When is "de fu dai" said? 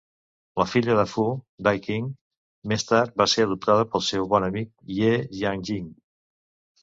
0.99-1.81